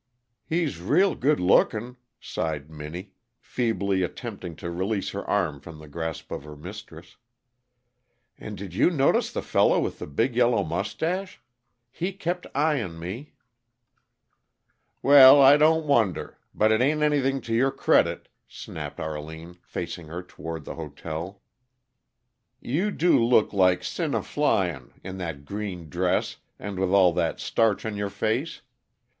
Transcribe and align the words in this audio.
"He's 0.47 0.79
real 0.81 1.13
good 1.13 1.39
lookin'," 1.39 1.95
sighed 2.19 2.71
Minnie, 2.71 3.11
feebly 3.39 4.01
attempting 4.01 4.55
to 4.55 4.71
release 4.71 5.11
her 5.11 5.23
arm 5.29 5.59
from 5.61 5.77
the 5.77 5.87
grasp 5.87 6.31
of 6.31 6.43
her 6.43 6.55
mistress. 6.57 7.17
"And 8.35 8.57
did 8.57 8.73
you 8.73 8.89
notice 8.89 9.31
the 9.31 9.43
fellow 9.43 9.79
with 9.79 9.99
the 9.99 10.07
big 10.07 10.35
yellow 10.35 10.63
mustache? 10.63 11.39
He 11.91 12.13
kept 12.13 12.47
eyin' 12.55 12.97
me" 12.97 13.33
"Well, 15.03 15.39
I 15.39 15.55
don't 15.55 15.85
wonder 15.85 16.39
but 16.51 16.71
it 16.71 16.81
ain't 16.81 17.03
anything 17.03 17.39
to 17.41 17.53
your 17.53 17.69
credit," 17.69 18.27
snapped 18.47 18.99
Arline, 18.99 19.59
facing 19.61 20.07
her 20.07 20.23
toward 20.23 20.65
the 20.65 20.73
hotel, 20.73 21.43
"You 22.59 22.89
do 22.89 23.23
look 23.23 23.53
like 23.53 23.83
sin 23.83 24.15
a 24.15 24.23
flyin', 24.23 24.93
in 25.03 25.19
that 25.19 25.45
green 25.45 25.89
dress, 25.89 26.37
and 26.57 26.79
with 26.79 26.89
all 26.89 27.13
that 27.13 27.39
starch 27.39 27.85
on 27.85 27.95
your 27.95 28.09
face. 28.09 28.63